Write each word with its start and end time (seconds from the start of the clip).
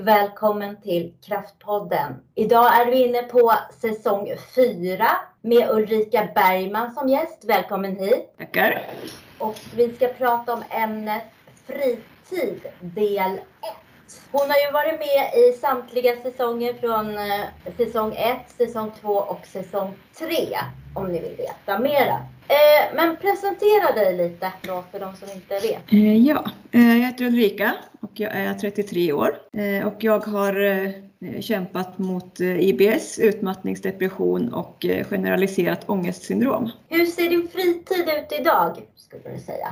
välkommen 0.00 0.80
till 0.80 1.12
Kraftpodden. 1.26 2.14
Idag 2.34 2.80
är 2.80 2.90
vi 2.90 3.08
inne 3.08 3.22
på 3.22 3.54
säsong 3.80 4.28
4 4.54 5.06
med 5.42 5.70
Ulrika 5.70 6.28
Bergman 6.34 6.94
som 6.94 7.08
gäst. 7.08 7.44
Välkommen 7.44 7.96
hit. 7.96 8.34
Tackar. 8.38 8.86
Och 9.38 9.56
vi 9.76 9.94
ska 9.94 10.08
prata 10.08 10.52
om 10.52 10.62
ämnet 10.70 11.22
fritid 11.66 12.60
del 12.80 13.32
1. 13.32 13.40
Hon 14.32 14.50
har 14.50 14.66
ju 14.66 14.72
varit 14.72 14.98
med 14.98 15.34
i 15.34 15.52
samtliga 15.52 16.16
säsonger 16.22 16.74
från 16.74 17.18
eh, 17.18 17.76
säsong 17.76 18.14
1, 18.16 18.36
säsong 18.56 18.92
2 19.00 19.08
och 19.08 19.46
säsong 19.46 19.94
3 20.18 20.28
om 20.94 21.12
ni 21.12 21.20
vill 21.20 21.36
veta 21.36 21.78
mera. 21.78 22.26
Eh, 22.48 22.94
men 22.94 23.16
presentera 23.16 23.92
dig 23.94 24.16
lite 24.16 24.52
då 24.62 24.84
för 24.90 25.00
de 25.00 25.16
som 25.16 25.30
inte 25.30 25.54
vet. 25.54 25.92
Eh, 25.92 26.16
ja, 26.16 26.44
jag 26.70 26.80
heter 26.80 27.24
Ulrika 27.24 27.74
och 28.10 28.20
jag 28.20 28.32
är 28.32 28.54
33 28.54 29.12
år 29.12 29.38
eh, 29.52 29.86
och 29.86 30.04
jag 30.04 30.26
har 30.26 30.60
eh, 30.60 31.40
kämpat 31.40 31.98
mot 31.98 32.40
eh, 32.40 32.60
IBS, 32.60 33.18
utmattningsdepression 33.18 34.52
och 34.54 34.86
generaliserat 35.10 35.88
ångestsyndrom. 35.88 36.70
Hur 36.88 37.06
ser 37.06 37.30
din 37.30 37.48
fritid 37.48 38.08
ut 38.18 38.40
idag 38.40 38.76
skulle 38.96 39.34
du 39.34 39.40
säga? 39.40 39.68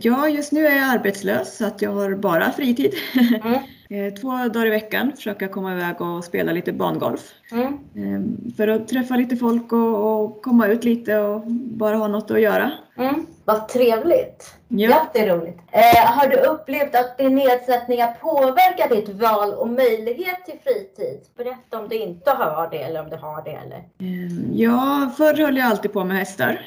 Ja, 0.00 0.28
just 0.28 0.52
nu 0.52 0.66
är 0.66 0.76
jag 0.76 0.90
arbetslös 0.90 1.56
så 1.56 1.66
att 1.66 1.82
jag 1.82 1.90
har 1.90 2.14
bara 2.14 2.52
fritid. 2.52 2.94
Mm. 3.44 3.58
Eh, 3.90 4.14
Två 4.14 4.28
dagar 4.30 4.66
i 4.66 4.70
veckan 4.70 5.12
försöker 5.16 5.42
jag 5.46 5.52
komma 5.52 5.72
iväg 5.72 6.00
och 6.00 6.24
spela 6.24 6.52
lite 6.52 6.72
bangolf. 6.72 7.20
Mm. 7.52 7.66
Eh, 7.96 8.52
För 8.56 8.68
att 8.68 8.88
träffa 8.88 9.16
lite 9.16 9.36
folk 9.36 9.72
och, 9.72 10.22
och 10.24 10.42
komma 10.42 10.66
ut 10.66 10.84
lite 10.84 11.18
och 11.18 11.40
bara 11.50 11.96
ha 11.96 12.08
något 12.08 12.30
att 12.30 12.40
göra. 12.40 12.70
Mm. 12.98 13.26
Vad 13.44 13.68
trevligt! 13.68 14.54
Ja. 14.68 14.88
Jätteroligt! 14.90 15.58
Eh, 15.70 16.06
har 16.12 16.28
du 16.28 16.36
upplevt 16.36 16.94
att 16.94 17.18
din 17.18 17.34
nedsättning 17.34 18.02
har 18.02 18.12
påverkat 18.12 18.90
ditt 18.90 19.08
val 19.08 19.52
och 19.54 19.68
möjlighet 19.68 20.44
till 20.44 20.58
fritid? 20.64 21.20
Berätta 21.36 21.78
om 21.78 21.88
du 21.88 21.96
inte 21.96 22.30
har 22.30 22.68
det 22.70 22.82
eller 22.82 23.00
om 23.02 23.10
du 23.10 23.16
har 23.16 23.44
det. 23.44 23.50
Eller? 23.50 23.76
Eh, 23.76 24.50
Ja, 24.52 25.10
förr 25.16 25.34
höll 25.34 25.56
jag 25.56 25.66
alltid 25.66 25.92
på 25.92 26.04
med 26.04 26.16
hästar. 26.16 26.60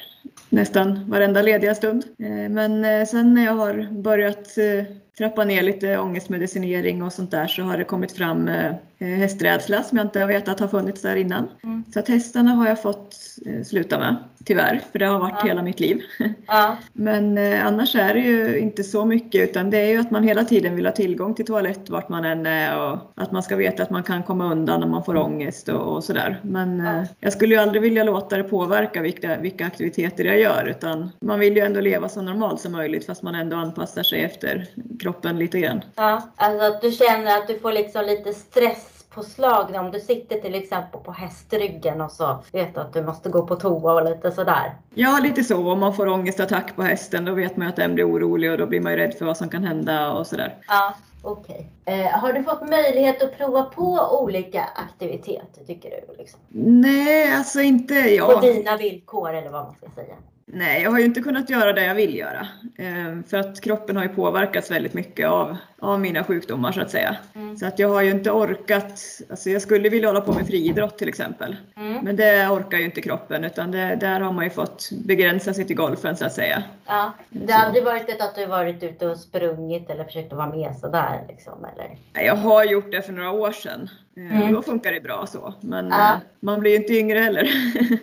Nästan 0.48 1.10
varenda 1.10 1.42
lediga 1.42 1.74
stund. 1.74 2.04
Eh, 2.18 2.48
Men 2.50 2.84
eh, 2.84 3.06
sen 3.06 3.34
när 3.34 3.44
jag 3.44 3.52
har 3.52 3.88
börjat 4.02 4.58
eh, 4.58 4.84
trappa 5.18 5.44
ner 5.44 5.62
lite 5.62 5.98
ångestmedicinering 5.98 7.02
och 7.02 7.12
sånt 7.12 7.30
där 7.30 7.46
så 7.46 7.62
har 7.62 7.78
det 7.78 7.84
kommit 7.84 8.12
fram 8.12 8.48
eh, 8.48 8.72
hästrädsla 8.98 9.82
som 9.82 9.98
jag 9.98 10.04
inte 10.04 10.20
har 10.20 10.26
vetat 10.26 10.60
har 10.60 10.68
funnits 10.68 11.02
där 11.02 11.16
innan. 11.16 11.48
Mm. 11.62 11.84
Så 11.92 11.98
att 12.00 12.08
hästarna 12.08 12.50
har 12.50 12.68
jag 12.68 12.82
fått 12.82 13.16
eh, 13.46 13.62
sluta 13.64 13.98
med, 13.98 14.16
tyvärr, 14.44 14.80
för 14.92 14.98
det 14.98 15.06
har 15.06 15.18
varit 15.18 15.34
Ja. 15.42 15.48
hela 15.48 15.62
mitt 15.62 15.80
liv. 15.80 16.00
Ja. 16.46 16.76
Men 16.92 17.38
eh, 17.38 17.66
annars 17.66 17.94
är 17.96 18.14
det 18.14 18.20
ju 18.20 18.58
inte 18.58 18.84
så 18.84 19.04
mycket 19.04 19.50
utan 19.50 19.70
det 19.70 19.78
är 19.78 19.88
ju 19.88 19.98
att 20.00 20.10
man 20.10 20.22
hela 20.22 20.44
tiden 20.44 20.76
vill 20.76 20.86
ha 20.86 20.92
tillgång 20.92 21.34
till 21.34 21.46
toalett 21.46 21.90
vart 21.90 22.08
man 22.08 22.24
än 22.24 22.46
är 22.46 22.78
och 22.92 22.98
att 23.14 23.32
man 23.32 23.42
ska 23.42 23.56
veta 23.56 23.82
att 23.82 23.90
man 23.90 24.02
kan 24.02 24.22
komma 24.22 24.52
undan 24.52 24.80
när 24.80 24.86
man 24.86 25.04
får 25.04 25.16
ångest 25.16 25.68
och, 25.68 25.96
och 25.96 26.04
sådär. 26.04 26.40
Men 26.42 26.78
Ja. 26.78 27.04
jag 27.20 27.32
skulle 27.32 27.54
ju 27.54 27.60
aldrig 27.60 27.82
vilja 27.82 28.04
låta 28.04 28.36
det 28.36 28.42
påverka 28.42 29.02
vilka, 29.02 29.36
vilka 29.38 29.66
aktiviteter 29.66 30.24
jag 30.24 30.40
gör 30.40 30.66
utan 30.70 31.10
man 31.20 31.40
vill 31.40 31.56
ju 31.56 31.62
ändå 31.62 31.80
leva 31.80 32.08
så 32.08 32.22
normalt 32.22 32.60
som 32.60 32.72
möjligt 32.72 33.06
fast 33.06 33.22
man 33.22 33.34
ändå 33.34 33.56
anpassar 33.56 34.02
sig 34.02 34.22
efter 34.22 34.66
kroppen 35.00 35.07
lite 35.32 35.60
grann. 35.60 35.80
ja. 35.96 36.22
Alltså 36.36 36.66
att 36.66 36.80
du 36.80 36.92
känner 36.92 37.38
att 37.38 37.46
du 37.48 37.58
får 37.58 37.72
liksom 37.72 38.04
lite 38.04 38.32
stresspåslag 38.32 39.74
om 39.74 39.90
du 39.90 40.00
sitter 40.00 40.40
till 40.40 40.54
exempel 40.54 41.00
på 41.00 41.12
hästryggen 41.12 42.00
och 42.00 42.10
så 42.12 42.38
vet 42.52 42.74
du 42.74 42.80
att 42.80 42.92
du 42.92 43.02
måste 43.02 43.28
gå 43.28 43.46
på 43.46 43.56
toa 43.56 43.92
och 43.92 44.04
lite 44.04 44.32
sådär. 44.32 44.72
Ja, 44.94 45.18
lite 45.22 45.44
så. 45.44 45.72
Om 45.72 45.80
man 45.80 45.94
får 45.94 46.08
ångestattack 46.08 46.76
på 46.76 46.82
hästen 46.82 47.24
då 47.24 47.32
vet 47.34 47.56
man 47.56 47.66
ju 47.66 47.70
att 47.70 47.76
den 47.76 47.94
blir 47.94 48.10
orolig 48.10 48.52
och 48.52 48.58
då 48.58 48.66
blir 48.66 48.80
man 48.80 48.92
ju 48.92 48.98
rädd 48.98 49.14
för 49.18 49.24
vad 49.24 49.36
som 49.36 49.48
kan 49.48 49.64
hända 49.64 50.12
och 50.12 50.26
sådär. 50.26 50.54
Ja, 50.68 50.94
okej. 51.22 51.70
Eh, 51.84 52.06
har 52.20 52.32
du 52.32 52.42
fått 52.42 52.68
möjlighet 52.68 53.22
att 53.22 53.38
prova 53.38 53.62
på 53.62 54.18
olika 54.22 54.64
aktiviteter 54.74 55.64
tycker 55.66 55.90
du? 55.90 56.16
Liksom? 56.18 56.40
Nej, 56.80 57.34
alltså 57.34 57.60
inte 57.60 57.94
På 58.02 58.08
jag. 58.08 58.42
dina 58.42 58.76
villkor 58.76 59.34
eller 59.34 59.50
vad 59.50 59.64
man 59.64 59.74
ska 59.74 59.90
säga. 59.90 60.14
Nej, 60.52 60.82
jag 60.82 60.90
har 60.90 60.98
ju 60.98 61.04
inte 61.04 61.20
kunnat 61.20 61.50
göra 61.50 61.72
det 61.72 61.84
jag 61.84 61.94
vill 61.94 62.16
göra. 62.18 62.46
Eh, 62.78 63.22
För 63.26 63.36
att 63.36 63.60
kroppen 63.60 63.96
har 63.96 64.02
ju 64.02 64.08
påverkats 64.08 64.70
väldigt 64.70 64.94
mycket 64.94 65.28
av, 65.28 65.56
av 65.78 66.00
mina 66.00 66.24
sjukdomar 66.24 66.72
så 66.72 66.80
att 66.80 66.90
säga. 66.90 67.16
Mm. 67.34 67.56
Så 67.56 67.66
att 67.66 67.78
jag 67.78 67.88
har 67.88 68.02
ju 68.02 68.10
inte 68.10 68.30
orkat, 68.30 69.02
alltså 69.30 69.50
jag 69.50 69.62
skulle 69.62 69.88
vilja 69.88 70.08
hålla 70.08 70.20
på 70.20 70.32
med 70.32 70.46
friidrott 70.46 70.98
till 70.98 71.08
exempel. 71.08 71.56
Mm. 71.76 72.04
Men 72.04 72.16
det 72.16 72.48
orkar 72.48 72.78
ju 72.78 72.84
inte 72.84 73.00
kroppen 73.00 73.44
utan 73.44 73.70
det, 73.70 73.96
där 74.00 74.20
har 74.20 74.32
man 74.32 74.44
ju 74.44 74.50
fått 74.50 74.90
begränsa 75.04 75.54
sig 75.54 75.66
till 75.66 75.76
golfen 75.76 76.16
så 76.16 76.26
att 76.26 76.32
säga. 76.32 76.62
Ja, 76.86 77.12
det 77.30 77.52
har 77.52 77.66
aldrig 77.66 77.84
varit 77.84 78.08
ett 78.08 78.20
att 78.22 78.34
du 78.34 78.46
varit 78.46 78.82
ute 78.82 79.06
och 79.06 79.16
sprungit 79.16 79.90
eller 79.90 80.04
försökt 80.04 80.32
att 80.32 80.38
vara 80.38 80.50
med 80.50 80.76
sådär 80.80 81.07
liksom 81.28 81.64
eller? 81.64 81.96
Jag 82.26 82.36
har 82.36 82.64
gjort 82.64 82.92
det 82.92 83.02
för 83.02 83.12
några 83.12 83.30
år 83.30 83.52
sedan. 83.52 83.88
Eh, 84.16 84.36
Mm. 84.38 84.52
Då 84.52 84.62
funkar 84.62 84.92
det 84.92 85.00
bra 85.00 85.26
så. 85.26 85.54
Men 85.60 85.88
Ja. 85.88 86.12
eh, 86.12 86.16
man 86.40 86.60
blir 86.60 86.70
ju 86.70 86.76
inte 86.76 86.92
yngre 86.92 87.18
heller. 87.18 87.48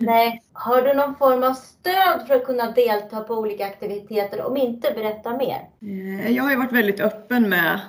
Nej. 0.00 0.42
Har 0.52 0.82
du 0.82 0.94
någon 0.94 1.14
form 1.16 1.42
av 1.42 1.54
stöd 1.54 2.26
för 2.26 2.34
att 2.34 2.44
kunna 2.44 2.70
delta 2.70 3.20
på 3.20 3.34
olika 3.34 3.66
aktiviteter? 3.66 4.46
Om 4.46 4.56
inte, 4.56 4.92
berätta 4.94 5.36
mer. 5.36 5.60
Eh, 5.82 6.30
Jag 6.30 6.42
har 6.44 6.50
ju 6.50 6.56
varit 6.56 6.72
väldigt 6.72 7.00
öppen 7.00 7.48
med, 7.48 7.80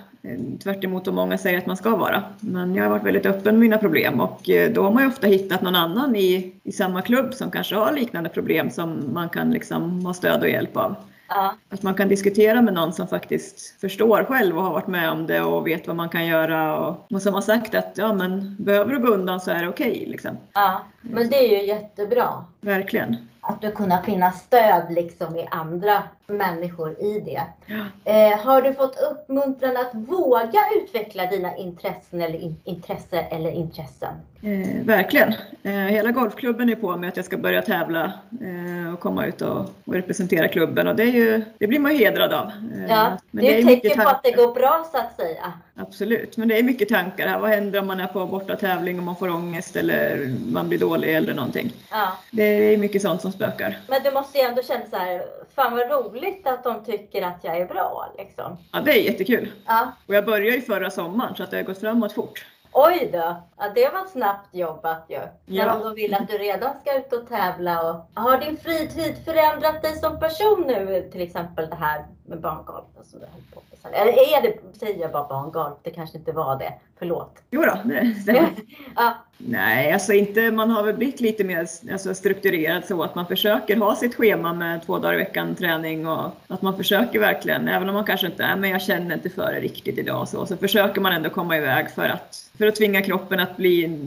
tvärt 0.64 0.84
emot 0.84 1.06
vad 1.08 1.16
många 1.16 1.38
säger 1.38 1.58
att 1.58 1.66
man 1.66 1.78
ska 1.78 1.96
vara, 1.96 2.24
men 2.40 2.76
jag 2.76 2.84
har 2.84 2.90
varit 2.90 3.04
väldigt 3.04 3.26
öppen 3.26 3.56
med 3.56 3.60
mina 3.60 3.78
problem 3.78 4.22
och 4.22 4.42
då 4.72 4.84
har 4.84 4.92
man 4.92 5.04
ju 5.04 5.10
ofta 5.10 5.28
hittat 5.28 5.62
någon 5.62 5.76
annan 5.76 6.16
i, 6.16 6.54
i 6.64 6.72
samma 6.72 7.02
klubb 7.02 7.34
som 7.34 7.52
kanske 7.52 7.76
har 7.76 7.92
liknande 7.92 8.30
problem 8.30 8.70
som 8.70 9.14
man 9.14 9.30
kan 9.30 9.52
liksom 9.52 10.06
ha 10.06 10.14
stöd 10.14 10.42
och 10.42 10.50
hjälp 10.50 10.78
av. 10.78 10.96
Ja, 11.30 11.56
Att 11.70 11.84
man 11.84 11.94
kan 11.94 12.08
diskutera 12.08 12.62
med 12.62 12.74
någon 12.74 12.94
som 12.94 13.08
faktiskt 13.08 13.80
förstår 13.82 14.24
själv 14.24 14.58
och 14.58 14.64
har 14.64 14.74
varit 14.74 14.88
med 14.88 15.12
om 15.12 15.28
det 15.28 15.42
och 15.42 15.68
vet 15.68 15.88
vad 15.88 15.96
man 15.96 16.10
kan 16.10 16.26
göra 16.26 16.80
och, 16.80 17.06
och 17.12 17.22
som 17.22 17.34
har 17.34 17.42
sagt 17.42 17.76
att 17.76 17.92
ja 17.96 18.14
men 18.14 18.56
behöver 18.60 18.94
du 18.94 19.00
gå 19.00 19.08
undan 19.08 19.42
så 19.42 19.52
är 19.52 19.62
det 19.62 19.68
okej 19.70 20.06
liksom. 20.08 20.38
ja. 20.54 20.82
Men 21.02 21.30
det 21.30 21.36
är 21.36 21.62
ju 21.62 21.68
jättebra. 21.68 22.46
Verkligen. 22.62 23.18
Att 23.42 23.62
du 23.62 23.72
kunna 23.72 24.02
finna 24.02 24.32
stöd 24.32 24.86
liksom 24.90 25.36
i 25.36 25.48
andra 25.52 26.04
människor 26.28 27.02
i 27.02 27.20
det. 27.20 27.42
Ja. 27.66 28.12
Eh, 28.12 28.40
har 28.40 28.62
du 28.62 28.74
fått 28.74 28.98
uppmuntran 29.12 29.78
att 29.78 29.92
våga 29.94 30.60
utveckla 30.76 31.26
dina 31.26 31.56
intressen 31.56 32.22
eller, 32.22 32.40
in, 32.40 32.58
intresse 32.64 33.20
eller 33.20 33.52
intressen? 33.52 34.14
Eh, 34.42 34.86
verkligen. 34.86 35.34
Eh, 35.64 35.72
hela 35.72 36.12
golfklubben 36.12 36.70
är 36.70 36.76
på 36.76 36.98
med 36.98 37.10
att 37.10 37.18
jag 37.18 37.26
ska 37.26 37.38
börja 37.38 37.62
tävla 37.62 38.14
eh, 38.42 38.94
och 38.94 39.00
komma 39.00 39.26
ut 39.26 39.42
och, 39.42 39.60
och 39.86 39.94
representera 39.94 40.48
klubben 40.48 40.88
och 40.88 40.96
det, 40.96 41.04
är 41.04 41.12
ju, 41.12 41.42
det 41.58 41.68
blir 41.68 41.80
man 41.80 41.92
ju 41.92 41.98
hedrad 41.98 42.34
av. 42.34 42.46
Eh, 42.48 42.86
Ja, 42.90 43.18
men 43.32 43.46
det 43.46 43.60
är 43.60 43.66
mycket 43.66 43.84
tecken 43.84 44.04
på 44.04 44.10
att 44.10 44.24
det 44.24 44.32
går 44.32 44.54
bra 44.54 44.88
så 44.92 44.98
att 44.98 45.16
säga. 45.16 45.54
Absolut, 45.76 46.38
men 46.38 46.48
det 46.48 46.60
är 46.60 46.64
mycket 46.64 46.90
tankar 46.90 47.28
här. 47.28 47.40
Vad 47.40 47.50
händer 47.50 47.80
om 47.80 47.88
man 47.88 48.00
är 48.00 48.08
på 48.08 48.26
borta 48.26 48.56
tävling 48.56 48.98
och 48.98 49.04
man 49.04 49.16
får 49.16 49.30
ångest 49.30 49.76
eller 49.76 50.36
man 50.52 50.70
blir 50.70 50.80
dålig 50.80 51.16
eller 51.16 51.34
någonting. 51.34 51.74
Ja. 51.92 52.08
Det 52.32 52.44
är 52.44 52.78
mycket 52.78 53.02
sånt 53.02 53.22
som 53.22 53.32
spökar. 53.32 53.78
Men 53.88 54.04
du 54.04 54.12
måste 54.12 54.38
ju 54.38 54.44
ändå 54.44 54.62
känna 54.62 54.86
så 54.90 54.96
här, 54.96 55.22
fan 55.56 55.72
vad 55.72 55.90
roligt 55.92 56.17
att 56.46 56.64
de 56.64 56.84
tycker 56.86 57.22
att 57.22 57.44
jag 57.44 57.58
är 57.58 57.66
bra 57.66 58.14
liksom. 58.18 58.58
Ja, 58.72 58.80
det 58.82 58.92
är 58.92 59.04
jättekul. 59.12 59.52
Ja. 59.68 59.92
Och 60.08 60.16
jag 60.16 60.26
började 60.26 60.56
ju 60.56 60.62
förra 60.62 60.90
sommaren 60.92 61.36
så 61.36 61.44
att 61.44 61.52
det 61.52 61.58
har 61.58 61.64
gått 61.64 61.80
framåt 61.80 62.14
fort. 62.14 62.46
Oj 62.72 63.10
då, 63.14 63.36
ja, 63.58 63.66
det 63.76 63.90
var 63.90 64.06
snabbt 64.12 64.56
jobbat 64.56 65.06
ju. 65.10 65.20
När 65.20 65.28
Ja. 65.46 65.74
de 65.74 65.84
då 65.84 65.94
vill 65.94 66.14
att 66.14 66.28
du 66.28 66.38
redan 66.38 66.72
ska 66.82 66.98
ut 66.98 67.14
och 67.14 67.28
tävla. 67.30 67.82
Och... 67.92 68.22
Har 68.22 68.38
din 68.38 68.58
fritid 68.58 69.16
förändrat 69.26 69.82
dig 69.82 69.96
som 69.96 70.20
person 70.20 70.64
nu? 70.68 71.10
Till 71.12 71.22
exempel 71.22 71.70
det 71.70 71.76
här 71.76 72.06
med 72.28 72.42
på 72.42 73.62
med. 73.70 73.80
sen. 73.82 73.94
Eller 73.94 74.12
är 74.12 74.42
det, 74.42 74.78
säger 74.80 75.02
jag 75.02 75.12
bara 75.12 75.28
barngolf, 75.28 75.76
det 75.84 75.92
kanske 75.92 76.18
inte 76.18 76.32
var 76.32 76.60
det. 76.60 76.74
Förlåt. 77.00 77.38
Jo 77.52 77.62
då, 77.62 77.78
stämmer. 78.22 78.50
Ja, 78.96 79.14
Nej, 79.38 79.94
alltså 79.94 80.14
inte, 80.14 80.52
man 80.52 80.70
har 80.70 80.84
väl 80.84 80.96
blivit 80.96 81.22
lite 81.22 81.44
mer 81.44 81.68
alltså, 81.92 82.14
strukturerad 82.14 82.86
så 82.86 83.04
att 83.04 83.16
man 83.16 83.28
försöker 83.28 83.78
ha 83.78 83.96
sitt 83.96 84.16
schema 84.16 84.54
med 84.54 84.86
två 84.86 84.98
dagar 84.98 85.14
i 85.14 85.18
veckan 85.18 85.56
träning 85.56 86.08
och 86.08 86.32
att 86.48 86.62
man 86.62 86.78
försöker 86.78 87.20
verkligen, 87.20 87.68
även 87.68 87.90
om 87.90 87.96
man 87.96 88.06
kanske 88.06 88.28
inte, 88.28 88.48
nej 88.48 88.56
men 88.58 88.70
jag 88.70 88.82
känner 88.82 89.16
inte 89.16 89.30
för 89.30 89.54
det 89.54 89.60
riktigt 89.60 89.98
idag 89.98 90.22
och 90.22 90.30
så, 90.30 90.46
så 90.46 90.58
försöker 90.58 91.02
man 91.02 91.14
ändå 91.14 91.30
komma 91.30 91.58
iväg 91.58 91.92
för 91.92 92.10
att, 92.10 92.50
för 92.58 92.68
att 92.68 92.76
tvinga 92.76 93.02
kroppen 93.02 93.40
att 93.40 93.58
bli, 93.58 94.00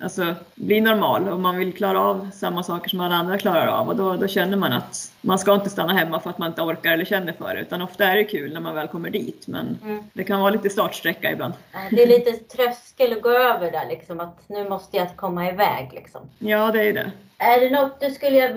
alltså, 0.00 0.34
bli 0.54 0.80
normal 0.80 1.28
och 1.28 1.40
man 1.40 1.58
vill 1.58 1.72
klara 1.72 2.00
av 2.00 2.30
samma 2.34 2.62
saker 2.62 2.90
som 2.90 3.00
alla 3.00 3.14
andra 3.14 3.38
klarar 3.38 3.66
av 3.66 3.88
och 3.88 3.96
då, 3.96 4.16
då 4.16 4.26
känner 4.26 4.56
man 4.56 4.72
att 4.72 5.12
man 5.20 5.38
ska 5.38 5.54
inte 5.54 5.70
stanna 5.70 5.92
hemma 5.92 6.20
för 6.20 6.30
att 6.30 6.38
man 6.38 6.48
inte 6.48 6.62
orkar 6.62 6.92
eller 6.92 7.04
känner 7.04 7.32
för 7.32 7.54
det 7.54 7.61
utan 7.62 7.82
ofta 7.82 8.04
är 8.04 8.16
det 8.16 8.24
kul 8.24 8.52
när 8.52 8.60
man 8.60 8.74
väl 8.74 8.88
kommer 8.88 9.10
dit 9.10 9.46
men 9.46 9.78
mm. 9.84 10.02
det 10.12 10.24
kan 10.24 10.40
vara 10.40 10.50
lite 10.50 10.70
startsträcka 10.70 11.32
ibland. 11.32 11.54
Det 11.90 12.02
är 12.02 12.06
lite 12.06 12.32
tröskel 12.32 13.12
att 13.12 13.22
gå 13.22 13.30
över 13.30 13.70
där 13.70 13.88
liksom. 13.88 14.20
Att 14.20 14.48
nu 14.48 14.68
måste 14.68 14.96
jag 14.96 15.16
komma 15.16 15.48
iväg 15.48 15.90
liksom. 15.92 16.20
Ja, 16.38 16.72
det 16.72 16.82
är 16.82 16.92
det. 16.92 17.12
Är 17.38 17.60
det 17.60 17.70
något 17.70 18.00
du 18.00 18.10
skulle 18.10 18.52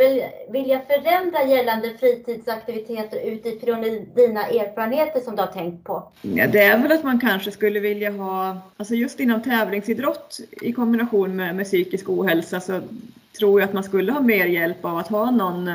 vilja- 0.49 0.81
förändra 0.87 1.43
gällande 1.43 1.89
fritidsaktiviteter 1.99 3.19
utifrån 3.19 3.81
dina 4.15 4.47
erfarenheter 4.47 5.19
som 5.19 5.35
du 5.35 5.41
har 5.41 5.47
tänkt 5.47 5.83
på? 5.83 6.11
Ja, 6.21 6.47
det 6.47 6.63
är 6.63 6.77
väl 6.77 6.91
att 6.91 7.03
man 7.03 7.19
kanske 7.19 7.51
skulle 7.51 7.79
vilja 7.79 8.11
ha, 8.11 8.57
alltså 8.77 8.95
just 8.95 9.19
inom 9.19 9.41
tävlingsidrott 9.41 10.39
i 10.61 10.73
kombination 10.73 11.35
med, 11.35 11.55
med 11.55 11.65
psykisk 11.65 12.09
ohälsa 12.09 12.59
så 12.59 12.81
tror 13.37 13.59
jag 13.59 13.67
att 13.67 13.73
man 13.73 13.83
skulle 13.83 14.11
ha 14.11 14.21
mer 14.21 14.45
hjälp 14.45 14.85
av 14.85 14.97
att 14.97 15.07
ha 15.07 15.31
någon, 15.31 15.71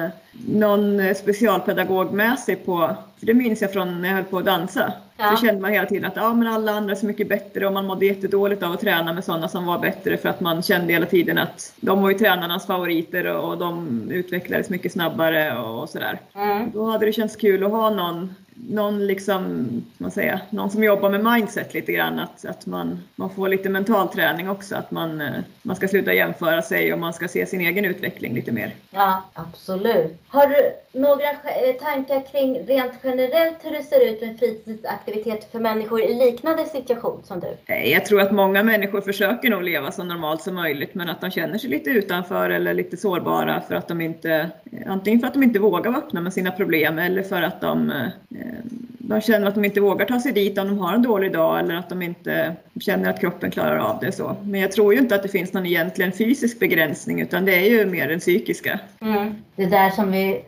någon 0.49 1.15
specialpedagog 1.15 2.13
med 2.13 2.39
sig 2.39 2.57
på, 2.57 2.97
för 3.19 3.27
det 3.27 3.35
minns 3.35 3.63
jag 3.63 3.73
från 3.73 4.03
när 4.03 4.09
jag 4.09 4.17
höll 4.17 4.25
på 4.25 4.39
att 4.39 4.45
dansa. 4.45 4.93
Ja. 5.17 5.37
Så 5.37 5.47
kände 5.47 5.61
man 5.61 5.73
hela 5.73 5.87
tiden 5.87 6.05
att 6.05 6.17
ja, 6.17 6.35
men 6.35 6.47
alla 6.47 6.73
andra 6.73 6.93
är 6.93 6.97
så 6.97 7.07
mycket 7.07 7.29
bättre 7.29 7.67
och 7.67 7.73
man 7.73 7.87
mådde 7.87 8.07
jättedåligt 8.07 8.63
av 8.63 8.73
att 8.73 8.81
träna 8.81 9.13
med 9.13 9.25
sådana 9.25 9.49
som 9.49 9.67
var 9.67 9.79
bättre 9.79 10.17
för 10.17 10.29
att 10.29 10.41
man 10.41 10.63
kände 10.63 10.93
hela 10.93 11.07
tiden 11.07 11.39
att 11.39 11.73
de 11.81 12.03
var 12.03 12.11
ju 12.11 12.19
tränarnas 12.19 12.67
favoriter 12.67 13.27
och, 13.27 13.51
och 13.51 13.59
de 13.59 14.03
utvecklades 14.11 14.71
mycket 14.71 14.93
snabbare 14.93 15.59
och, 15.59 15.83
och 15.83 15.89
sådär. 15.89 16.21
Mm. 16.35 16.71
Då 16.71 16.91
hade 16.91 17.07
det 17.07 17.13
känts 17.13 17.37
kul 17.37 17.65
att 17.65 17.71
ha 17.71 17.91
någon 17.91 18.35
någon, 18.69 19.07
liksom, 19.07 19.69
man 19.99 20.11
säger, 20.11 20.41
någon 20.51 20.71
som 20.71 20.85
jobbar 20.85 21.11
med 21.11 21.25
mindset 21.25 21.75
lite 21.75 21.93
grann, 21.93 22.19
att, 22.19 22.45
att 22.45 22.67
man, 22.67 23.03
man 23.17 23.31
får 23.31 23.49
lite 23.49 23.69
mental 23.69 24.09
träning 24.09 24.51
också, 24.51 24.77
att 24.77 24.91
man, 24.91 25.21
eh, 25.21 25.33
man 25.63 25.77
ska 25.77 25.89
sluta 25.89 26.13
jämföra 26.13 26.63
sig 26.63 26.93
och 26.93 26.99
man 26.99 27.13
ska 27.13 27.29
se 27.29 27.47
sin 27.47 27.61
egen 27.61 27.85
utveckling 27.85 28.35
lite 28.35 28.53
mer. 28.53 28.75
Ja, 28.91 29.25
absolut. 29.35 30.17
Har 30.29 30.47
du 30.47 30.73
några 31.01 31.31
eh, 31.31 31.75
tankar 31.81 32.33
kring 32.33 32.59
rent 32.67 32.93
generellt 33.03 33.57
hur 33.63 33.71
det 33.71 33.83
ser 33.83 34.09
ut 34.09 34.21
med 34.21 34.39
fritidsaktivitet 34.39 35.53
för 35.53 35.59
människor 35.59 36.03
i 36.03 36.15
liknande 36.15 36.65
situation 36.65 37.23
som 37.25 37.41
du? 37.41 37.75
Jag 37.75 38.07
tror 38.07 38.21
att 38.21 38.33
många 38.33 38.63
människor 38.63 39.01
försöker 39.01 39.51
nog 39.51 39.63
leva 39.63 39.93
så 39.93 40.05
normalt 40.05 40.43
som 40.43 40.55
möjligt, 40.55 40.95
men 40.95 41.09
att 41.11 41.21
de 41.21 41.31
känner 41.31 41.59
sig 41.59 41.71
lite 41.71 41.91
utanför 41.91 42.51
eller 42.51 42.75
lite 42.75 42.97
sårbara 42.97 43.61
för 43.69 43.75
att 43.75 43.89
de 43.89 44.01
inte, 44.01 44.51
antingen 44.87 45.21
för 45.21 45.27
att 45.27 45.35
de 45.35 45.43
inte 45.43 45.59
vågar 45.59 45.91
vara 45.91 46.03
öppna 46.03 46.21
med 46.21 46.33
sina 46.33 46.51
problem 46.51 46.99
eller 46.99 47.23
för 47.23 47.43
att 47.43 47.61
de 47.61 47.91
eh, 47.91 48.07
de 48.99 49.21
känner 49.21 49.47
att 49.47 49.55
de 49.55 49.65
inte 49.65 49.81
vågar 49.81 50.07
ta 50.07 50.21
sig 50.21 50.33
dit 50.33 50.59
om 50.59 50.69
de 50.69 50.79
har 50.79 50.95
en 50.95 51.03
dålig 51.03 51.33
dag 51.33 51.59
eller 51.59 51.75
att 51.75 51.89
de 51.89 52.03
inte 52.03 52.57
känner 52.81 53.11
att 53.11 53.21
kroppen 53.21 53.51
klarar 53.51 53.77
av 53.77 53.99
det. 54.01 54.13
så. 54.13 54.37
Men 54.43 54.61
jag 54.61 54.73
tror 54.73 54.95
ju 54.95 55.01
inte 55.01 55.15
att 55.15 55.23
det 55.23 55.29
finns 55.29 55.53
någon 55.53 55.67
egentligen 55.67 56.13
fysisk 56.13 56.59
begränsning 56.59 57.21
utan 57.21 57.45
det 57.45 57.55
är 57.55 57.71
ju 57.71 57.87
mer 57.87 58.09
den 58.09 58.21
psykiska. 58.21 58.81
Mm. 59.01 59.35
Det 59.57 59.67
där 59.67 59.91
som 59.91 60.13
vi 60.13 60.43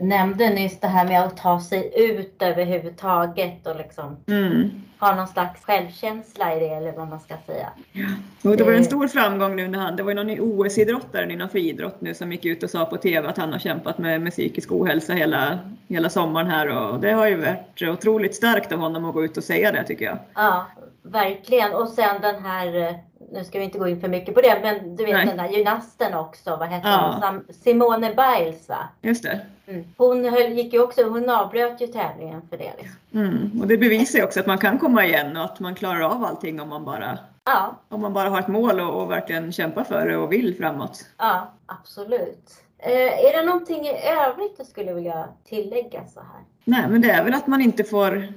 nämnde 0.00 0.50
nyss, 0.50 0.80
det 0.80 0.86
här 0.86 1.04
med 1.04 1.24
att 1.24 1.36
ta 1.36 1.60
sig 1.60 1.92
ut 1.96 2.42
överhuvudtaget 2.42 3.66
och 3.66 3.76
liksom 3.76 4.16
mm. 4.26 4.70
ha 5.00 5.14
någon 5.14 5.28
slags 5.28 5.64
självkänsla 5.64 6.56
i 6.56 6.60
det 6.60 6.68
eller 6.68 6.92
vad 6.92 7.08
man 7.08 7.20
ska 7.20 7.34
säga. 7.46 7.68
Ja. 7.92 8.08
Och 8.50 8.56
det 8.56 8.64
var 8.64 8.72
en 8.72 8.84
stor 8.84 9.08
framgång 9.08 9.56
nu 9.56 9.68
när 9.68 9.78
han, 9.78 9.96
det 9.96 10.02
var 10.02 10.10
ju 10.10 10.24
någon 10.24 10.40
OS-idrottare 10.40 11.32
inom 11.32 11.48
friidrott 11.48 12.00
nu 12.00 12.14
som 12.14 12.32
gick 12.32 12.44
ut 12.44 12.62
och 12.62 12.70
sa 12.70 12.84
på 12.84 12.96
TV 12.96 13.28
att 13.28 13.38
han 13.38 13.52
har 13.52 13.58
kämpat 13.58 13.98
med, 13.98 14.20
med 14.20 14.32
psykisk 14.32 14.72
ohälsa 14.72 15.12
hela, 15.12 15.58
hela 15.88 16.10
sommaren 16.10 16.46
här 16.46 16.68
och 16.68 17.00
det 17.00 17.12
har 17.12 17.28
ju 17.28 17.36
varit 17.36 17.82
otroligt 17.82 18.34
starkt 18.34 18.72
av 18.72 18.78
honom 18.78 19.04
att 19.04 19.14
gå 19.14 19.24
ut 19.24 19.36
och 19.36 19.44
säga 19.44 19.72
det 19.72 19.84
tycker 19.84 20.04
jag. 20.04 20.18
Ja, 20.34 20.66
verkligen. 21.02 21.74
Och 21.74 21.88
sen 21.88 22.20
den 22.20 22.44
här 22.44 23.00
nu 23.32 23.44
ska 23.44 23.58
vi 23.58 23.64
inte 23.64 23.78
gå 23.78 23.88
in 23.88 24.00
för 24.00 24.08
mycket 24.08 24.34
på 24.34 24.40
det, 24.40 24.60
men 24.62 24.96
du 24.96 25.04
vet 25.04 25.14
Nej. 25.14 25.26
den 25.26 25.36
där 25.36 25.48
gymnasten 25.48 26.14
också, 26.14 26.56
vad 26.56 26.68
hette 26.68 26.88
ja. 26.88 27.20
hon? 27.22 27.54
Simone 27.54 28.08
Biles 28.14 28.68
va? 28.68 28.88
Just 29.02 29.22
det. 29.22 29.40
Mm. 29.66 29.84
Hon 29.96 30.24
höll, 30.24 30.52
gick 30.52 30.72
ju 30.72 30.82
också, 30.82 31.02
hon 31.02 31.30
avbröt 31.30 31.80
ju 31.80 31.86
tävlingen 31.86 32.42
för 32.50 32.58
det. 32.58 32.72
Liksom. 32.78 32.96
Mm. 33.14 33.60
Och 33.60 33.66
det 33.66 33.78
bevisar 33.78 34.18
ju 34.18 34.24
också 34.24 34.40
att 34.40 34.46
man 34.46 34.58
kan 34.58 34.78
komma 34.78 35.06
igen 35.06 35.36
och 35.36 35.44
att 35.44 35.60
man 35.60 35.74
klarar 35.74 36.00
av 36.00 36.24
allting 36.24 36.60
om 36.60 36.68
man 36.68 36.84
bara, 36.84 37.18
ja. 37.44 37.76
om 37.88 38.00
man 38.00 38.12
bara 38.12 38.28
har 38.28 38.40
ett 38.40 38.48
mål 38.48 38.80
och, 38.80 39.02
och 39.02 39.10
verkligen 39.10 39.52
kämpar 39.52 39.84
för 39.84 40.08
det 40.08 40.16
och 40.16 40.32
vill 40.32 40.56
framåt. 40.56 41.06
Ja, 41.18 41.52
absolut. 41.66 42.62
Eh, 42.82 43.26
är 43.26 43.38
det 43.38 43.46
någonting 43.46 43.86
i 43.86 43.92
övrigt 44.26 44.58
du 44.58 44.64
skulle 44.64 44.92
vilja 44.92 45.28
tillägga 45.48 46.06
så 46.14 46.20
här? 46.20 46.40
Nej, 46.64 46.84
men 46.88 47.00
det 47.00 47.10
är 47.10 47.24
väl 47.24 47.34
att 47.34 47.46
man 47.46 47.60
inte 47.60 47.84
får... 47.84 48.16
Eh, 48.16 48.30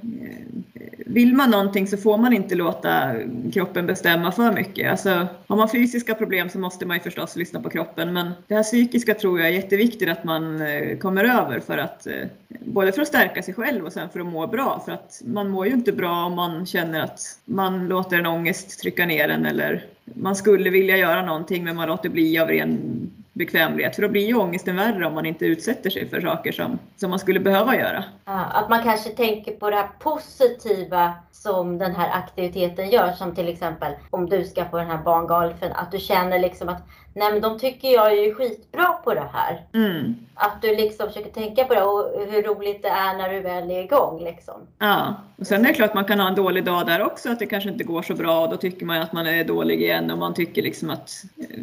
vill 1.06 1.34
man 1.34 1.52
någonting 1.52 1.88
så 1.88 1.98
får 1.98 2.18
man 2.18 2.34
inte 2.34 2.56
låta 2.56 3.16
kroppen 3.54 3.86
bestämma 3.86 4.32
för 4.32 4.52
mycket. 4.52 4.92
Alltså, 4.92 5.28
har 5.48 5.56
man 5.56 5.70
fysiska 5.70 6.16
problem 6.16 6.50
så 6.50 6.60
måste 6.60 6.86
man 6.86 6.98
ju 6.98 7.04
förstås 7.04 7.36
lyssna 7.36 7.62
på 7.62 7.70
kroppen, 7.70 8.14
men 8.14 8.32
det 8.48 8.56
här 8.56 8.64
psykiska 8.64 9.14
tror 9.14 9.40
jag 9.40 9.50
är 9.50 9.54
jätteviktigt 9.54 10.10
att 10.10 10.24
man 10.24 10.62
eh, 10.62 10.98
kommer 10.98 11.24
över 11.24 11.60
för 11.60 11.78
att 11.78 12.08
eh, 12.08 12.14
både 12.48 12.92
för 12.92 13.02
att 13.02 13.08
stärka 13.08 13.44
sig 13.44 13.54
själv 13.54 13.86
och 13.86 13.94
sen 13.94 14.10
för 14.10 14.20
att 14.20 14.26
må 14.26 14.48
bra. 14.48 14.82
För 14.86 14.92
att 14.92 15.22
man 15.26 15.50
mår 15.50 15.68
ju 15.68 15.74
inte 15.74 15.92
bra 15.92 16.26
om 16.26 16.34
man 16.34 16.66
känner 16.66 17.04
att 17.04 17.40
man 17.46 17.88
låter 17.88 18.18
en 18.18 18.26
ångest 18.26 18.80
trycka 18.80 19.06
ner 19.06 19.30
en 19.30 19.46
eller 19.46 19.86
man 20.06 20.36
skulle 20.36 20.70
vilja 20.70 20.98
göra 20.98 21.26
någonting 21.26 21.64
men 21.64 21.76
man 21.76 21.88
låter 21.88 22.10
bli 22.10 22.40
av 22.40 22.48
ren 22.48 23.03
bekvämlighet. 23.34 23.96
För 23.96 24.02
då 24.02 24.10
blir 24.10 24.28
ju 24.28 24.36
ångesten 24.36 24.76
värre 24.76 25.06
om 25.06 25.14
man 25.14 25.26
inte 25.26 25.46
utsätter 25.46 25.90
sig 25.90 26.10
för 26.10 26.22
saker 26.22 26.52
som, 26.52 26.80
som 26.96 27.10
man 27.10 27.20
skulle 27.20 27.40
behöva 27.40 27.78
göra. 27.78 28.04
Att 28.26 28.70
man 28.70 28.84
kanske 28.84 29.10
tänker 29.10 29.52
på 29.52 29.70
det 29.70 29.76
här 29.76 29.90
positiva 30.00 31.14
som 31.32 31.78
den 31.78 31.96
här 31.96 32.10
aktiviteten 32.18 32.90
gör. 32.90 33.12
Som 33.12 33.36
till 33.36 33.48
exempel 33.48 33.94
om 34.10 34.30
du 34.30 34.44
ska 34.44 34.64
på 34.64 34.78
den 34.78 34.88
här 34.88 34.98
barngolfen. 34.98 35.72
Att 35.74 35.92
du 35.92 36.00
känner 36.00 36.40
liksom 36.40 36.70
att 36.70 36.84
nej 37.14 37.32
men 37.32 37.42
de 37.42 37.60
tycker 37.60 37.88
jag 37.88 38.14
är 38.14 38.34
skitbra 38.34 38.88
på 39.04 39.14
det 39.14 39.30
här. 39.34 39.66
Mm. 39.74 40.16
Att 40.36 40.62
du 40.62 40.76
liksom 40.76 41.08
försöker 41.08 41.32
tänka 41.32 41.64
på 41.64 41.74
det 41.74 41.84
och 41.84 42.32
hur 42.32 42.44
roligt 42.44 42.82
det 42.82 42.90
är 42.90 43.18
när 43.18 43.30
du 43.30 43.40
väl 43.40 43.72
är 43.72 43.84
igång. 43.84 44.24
Liksom. 44.24 44.54
Ja, 44.80 45.16
och 45.36 45.48
sen 45.48 45.62
är 45.62 45.68
det 45.68 45.74
klart 45.74 45.90
att 45.90 45.96
man 45.96 46.06
kan 46.06 46.20
ha 46.20 46.28
en 46.28 46.36
dålig 46.36 46.66
dag 46.66 46.86
där 46.86 47.02
också. 47.02 47.30
Att 47.30 47.40
det 47.40 47.46
kanske 47.46 47.70
inte 47.70 47.84
går 47.84 48.02
så 48.02 48.14
bra 48.14 48.42
och 48.42 48.50
då 48.50 48.58
tycker 48.58 48.86
man 48.86 49.02
att 49.02 49.14
man 49.14 49.28
är 49.28 49.44
dålig 49.44 49.82
igen 49.82 50.12
och 50.12 50.18
man 50.18 50.34
tycker 50.34 50.62
liksom 50.62 50.90
att 50.90 51.24
eh, 51.38 51.60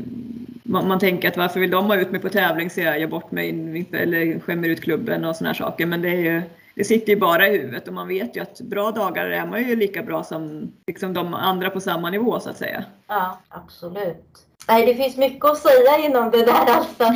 man, 0.71 0.89
man, 0.89 0.99
tänker 0.99 1.29
att 1.29 1.37
varför 1.37 1.61
vill 1.61 1.71
de 1.71 1.87
ha 1.87 1.97
ut 1.97 2.11
mig 2.11 2.21
på 2.21 2.29
tävling 2.29 2.71
så 2.71 2.81
jag 2.81 3.01
gör 3.01 3.09
bort 3.09 3.31
mig 3.31 3.49
eller 3.93 4.41
skämmer 4.41 4.69
ut 4.69 4.81
klubben 4.81 5.25
och 5.25 5.37
sådana 5.37 5.55
saker. 5.55 5.87
Men 5.87 6.03
det, 6.03 6.09
är 6.09 6.33
ju, 6.33 6.43
det 6.75 6.85
sitter 6.85 7.13
ju 7.13 7.21
bara 7.21 7.49
i 7.49 7.59
huvudet 7.59 7.89
och 7.89 7.95
man 7.95 8.09
vet 8.09 8.37
ju 8.37 8.41
att 8.41 8.61
bra 8.61 8.91
dagar 8.91 9.27
är 9.27 9.47
man 9.47 9.69
ju 9.69 9.77
lika 9.77 10.03
bra 10.03 10.25
som 10.25 10.73
liksom 10.87 11.15
de 11.15 11.35
andra 11.35 11.71
på 11.71 11.81
samma 11.81 12.11
nivå 12.11 12.41
så 12.41 12.51
att 12.51 12.57
säga. 12.57 12.85
Ja, 13.09 13.39
absolut. 13.49 14.47
Nej, 14.69 14.87
det 14.87 14.95
finns 14.95 15.17
mycket 15.17 15.45
att 15.45 15.59
säga 15.59 15.99
inom 15.99 16.31
det 16.31 16.45
där 16.45 16.67
alltså. 16.67 17.05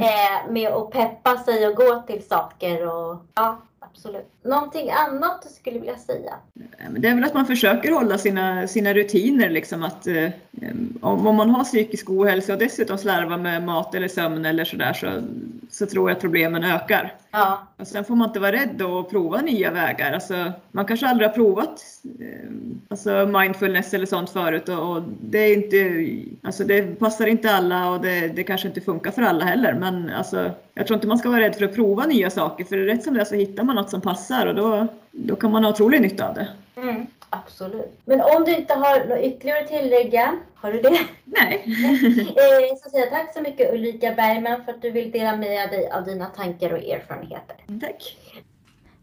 Eh, 0.00 0.52
med 0.52 0.72
att 0.72 0.90
peppa 0.90 1.36
sig 1.36 1.66
och 1.66 1.74
gå 1.74 2.02
till 2.06 2.22
saker 2.22 2.88
och 2.88 3.26
ja, 3.34 3.58
absolut. 3.94 4.26
Någonting 4.42 4.90
annat 4.90 5.42
du 5.42 5.48
skulle 5.48 5.78
vilja 5.78 5.96
säga? 5.96 6.34
Det 6.98 7.08
är 7.08 7.14
väl 7.14 7.24
att 7.24 7.34
man 7.34 7.46
försöker 7.46 7.92
hålla 7.92 8.18
sina, 8.18 8.68
sina 8.68 8.94
rutiner. 8.94 9.50
Liksom 9.50 9.82
att, 9.82 10.06
eh, 10.06 10.30
om, 11.00 11.26
om 11.26 11.36
man 11.36 11.50
har 11.50 11.64
psykisk 11.64 12.10
ohälsa 12.10 12.52
och 12.52 12.58
dessutom 12.58 12.98
slarvar 12.98 13.38
med 13.38 13.62
mat 13.62 13.94
eller 13.94 14.08
sömn 14.08 14.44
eller 14.44 14.64
sådär 14.64 14.92
så, 14.92 15.22
så 15.70 15.86
tror 15.86 16.10
jag 16.10 16.16
att 16.16 16.20
problemen 16.20 16.64
ökar. 16.64 17.14
Ja. 17.30 17.66
Och 17.76 17.86
sen 17.86 18.04
får 18.04 18.16
man 18.16 18.28
inte 18.28 18.40
vara 18.40 18.52
rädd 18.52 18.82
att 18.82 19.10
prova 19.10 19.40
nya 19.40 19.70
vägar. 19.70 20.12
Alltså, 20.12 20.52
man 20.70 20.86
kanske 20.86 21.06
aldrig 21.06 21.28
har 21.28 21.34
provat 21.34 21.82
eh, 22.20 22.50
alltså 22.94 23.38
mindfulness 23.40 23.94
eller 23.94 24.06
sånt 24.06 24.30
förut 24.30 24.68
och, 24.68 24.90
och, 24.90 25.02
det, 25.20 25.38
är 25.38 25.54
inte, 25.54 26.06
alltså 26.42 26.64
det 26.64 26.98
passar 26.98 27.26
inte 27.26 27.50
alla 27.50 27.90
och 27.90 28.00
det, 28.00 28.28
det 28.28 28.44
kanske 28.44 28.68
inte 28.68 28.80
funkar 28.80 29.10
för 29.10 29.22
alla 29.22 29.44
heller. 29.44 29.74
Men 29.74 30.10
alltså, 30.10 30.50
jag 30.74 30.86
tror 30.86 30.94
inte 30.94 31.06
man 31.06 31.18
ska 31.18 31.30
vara 31.30 31.40
rädd 31.40 31.54
för 31.54 31.64
att 31.64 31.74
prova 31.74 32.06
nya 32.06 32.30
saker 32.30 32.64
för 32.64 32.76
rätt 32.76 33.04
som 33.04 33.14
det 33.14 33.20
är 33.20 33.24
så 33.24 33.34
hittar 33.34 33.64
man 33.64 33.76
något 33.76 33.90
som 33.90 34.00
passar 34.00 34.46
och 34.46 34.54
då, 34.54 34.86
då 35.10 35.36
kan 35.36 35.50
man 35.52 35.64
ha 35.64 35.70
otrolig 35.70 36.00
nytta 36.00 36.28
av 36.28 36.34
det. 36.34 36.48
Mm, 36.76 37.06
absolut. 37.30 38.00
Men 38.04 38.20
om 38.20 38.44
du 38.44 38.56
inte 38.56 38.74
har 38.74 39.04
något 39.08 39.24
ytterligare 39.24 39.60
att 39.60 39.68
tillägga, 39.68 40.34
har 40.54 40.72
du 40.72 40.80
det? 40.80 40.98
Nej. 41.24 41.64
Eh, 42.36 42.76
så 42.82 42.90
säger 42.90 43.04
jag 43.04 43.10
tack 43.10 43.34
så 43.34 43.40
mycket 43.40 43.74
Ulrika 43.74 44.14
Bergman 44.14 44.64
för 44.64 44.72
att 44.72 44.82
du 44.82 44.90
vill 44.90 45.10
dela 45.10 45.36
med 45.36 45.70
dig 45.70 45.90
av 45.90 46.04
dina 46.04 46.26
tankar 46.26 46.72
och 46.72 46.78
erfarenheter. 46.78 47.56
Tack. 47.80 48.16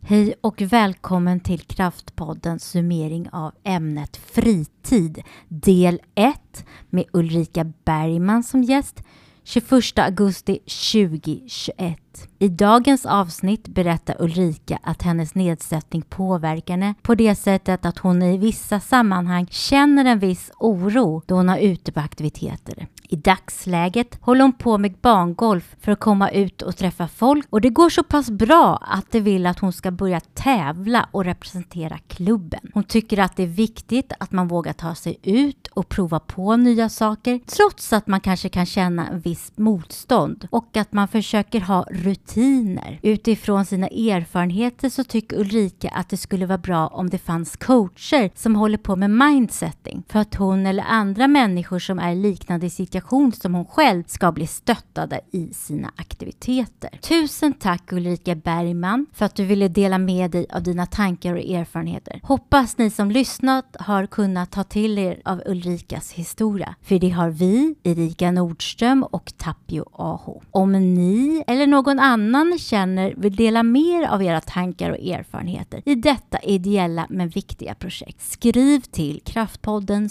Hej 0.03 0.33
och 0.41 0.61
välkommen 0.61 1.39
till 1.39 1.59
Kraftpoddens 1.61 2.69
summering 2.69 3.29
av 3.31 3.51
ämnet 3.63 4.17
fritid 4.17 5.23
del 5.47 6.01
1 6.15 6.65
med 6.89 7.05
Ulrika 7.13 7.63
Bergman 7.85 8.43
som 8.43 8.63
gäst 8.63 9.03
21 9.43 9.99
augusti 9.99 10.59
2021. 10.59 11.97
I 12.39 12.49
dagens 12.49 13.05
avsnitt 13.05 13.67
berättar 13.67 14.15
Ulrika 14.19 14.79
att 14.83 15.01
hennes 15.01 15.35
nedsättning 15.35 16.01
påverkar 16.01 16.73
henne 16.73 16.93
på 17.01 17.15
det 17.15 17.35
sättet 17.35 17.85
att 17.85 17.97
hon 17.97 18.21
i 18.21 18.37
vissa 18.37 18.79
sammanhang 18.79 19.47
känner 19.49 20.05
en 20.05 20.19
viss 20.19 20.51
oro 20.59 21.21
då 21.25 21.35
hon 21.35 21.49
är 21.49 21.57
ute 21.57 21.91
på 21.91 21.99
aktiviteter. 21.99 22.87
I 23.09 23.15
dagsläget 23.15 24.17
håller 24.21 24.41
hon 24.41 24.53
på 24.53 24.77
med 24.77 24.93
bangolf 25.01 25.75
för 25.79 25.91
att 25.91 25.99
komma 25.99 26.29
ut 26.29 26.61
och 26.61 26.77
träffa 26.77 27.07
folk 27.07 27.47
och 27.49 27.61
det 27.61 27.69
går 27.69 27.89
så 27.89 28.03
pass 28.03 28.29
bra 28.29 28.75
att 28.75 29.11
de 29.11 29.19
vill 29.19 29.45
att 29.45 29.59
hon 29.59 29.73
ska 29.73 29.91
börja 29.91 30.19
tävla 30.19 31.09
och 31.11 31.25
representera 31.25 31.97
klubben. 31.97 32.59
Hon 32.73 32.83
tycker 32.83 33.19
att 33.19 33.35
det 33.35 33.43
är 33.43 33.47
viktigt 33.47 34.13
att 34.19 34.31
man 34.31 34.47
vågar 34.47 34.73
ta 34.73 34.95
sig 34.95 35.17
ut 35.23 35.60
och 35.73 35.89
prova 35.89 36.19
på 36.19 36.55
nya 36.55 36.89
saker 36.89 37.39
trots 37.45 37.93
att 37.93 38.07
man 38.07 38.19
kanske 38.19 38.49
kan 38.49 38.65
känna 38.65 39.07
en 39.07 39.19
viss 39.19 39.51
motstånd 39.55 40.47
och 40.51 40.77
att 40.77 40.93
man 40.93 41.07
försöker 41.07 41.61
ha 41.61 41.85
rutiner. 41.91 42.99
Utifrån 43.01 43.65
sina 43.65 43.87
erfarenheter 43.87 44.89
så 44.89 45.03
tycker 45.03 45.39
Ulrika 45.39 45.89
att 45.89 46.09
det 46.09 46.17
skulle 46.17 46.45
vara 46.45 46.57
bra 46.57 46.87
om 46.87 47.09
det 47.09 47.17
fanns 47.17 47.57
coacher 47.57 48.31
som 48.35 48.55
håller 48.55 48.77
på 48.77 48.95
med 48.95 49.09
mindsetting 49.11 50.03
för 50.07 50.19
att 50.19 50.35
hon 50.35 50.65
eller 50.65 50.83
andra 50.83 51.27
människor 51.27 51.79
som 51.79 51.99
är 51.99 52.11
i 52.11 52.15
liknande 52.15 52.69
situation 52.69 53.31
som 53.31 53.55
hon 53.55 53.65
själv 53.65 54.03
ska 54.07 54.31
bli 54.31 54.47
stöttade 54.47 55.21
i 55.31 55.53
sina 55.53 55.91
aktiviteter. 55.95 56.89
Tusen 57.01 57.53
tack 57.53 57.91
Ulrika 57.91 58.35
Bergman 58.35 59.05
för 59.13 59.25
att 59.25 59.35
du 59.35 59.45
ville 59.45 59.67
dela 59.67 59.97
med 59.97 60.31
dig 60.31 60.45
av 60.53 60.63
dina 60.63 60.85
tankar 60.85 61.33
och 61.33 61.39
erfarenheter. 61.39 62.19
Hoppas 62.23 62.77
ni 62.77 62.89
som 62.89 63.11
lyssnat 63.11 63.75
har 63.79 64.05
kunnat 64.05 64.51
ta 64.51 64.63
till 64.63 64.97
er 64.97 65.21
av 65.25 65.41
Ulrika 65.45 65.60
Ulrikas 65.61 66.11
historia. 66.11 66.75
För 66.81 66.99
det 66.99 67.09
har 67.09 67.29
vi, 67.29 67.75
Erika 67.83 68.31
Nordström 68.31 69.03
och 69.03 69.33
Tapio 69.37 69.85
Aho. 69.91 70.41
Om 70.51 70.71
ni 70.71 71.43
eller 71.47 71.67
någon 71.67 71.99
annan 71.99 72.57
känner 72.59 73.13
vill 73.17 73.35
dela 73.35 73.63
mer 73.63 74.07
av 74.07 74.23
era 74.23 74.41
tankar 74.41 74.89
och 74.89 74.99
erfarenheter 74.99 75.81
i 75.85 75.95
detta 75.95 76.39
ideella 76.39 77.07
men 77.09 77.29
viktiga 77.29 77.75
projekt, 77.75 78.21
skriv 78.21 78.79
till 78.79 79.21
kraftpodden 79.25 80.09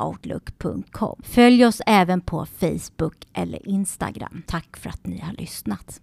outlook.com. 0.00 1.20
Följ 1.22 1.66
oss 1.66 1.82
även 1.86 2.20
på 2.20 2.46
Facebook 2.46 3.16
eller 3.32 3.68
Instagram. 3.68 4.42
Tack 4.46 4.76
för 4.76 4.90
att 4.90 5.06
ni 5.06 5.18
har 5.18 5.32
lyssnat. 5.32 6.00